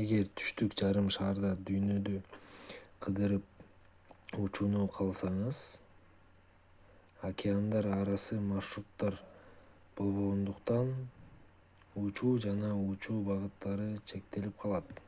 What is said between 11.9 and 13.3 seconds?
учуу жана учуу